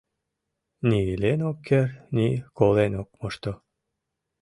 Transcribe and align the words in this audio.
Ни 0.87 0.99
илен 1.13 1.39
ок 1.49 1.57
керт, 1.67 1.93
ни 2.15 2.27
колен 2.57 2.93
ок 3.01 3.09
мошто. 3.19 3.51